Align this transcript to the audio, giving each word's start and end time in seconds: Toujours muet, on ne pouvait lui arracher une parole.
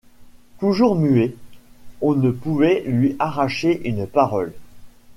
Toujours 0.57 0.95
muet, 0.95 1.35
on 2.01 2.15
ne 2.15 2.31
pouvait 2.31 2.81
lui 2.87 3.15
arracher 3.19 3.87
une 3.87 4.07
parole. 4.07 4.51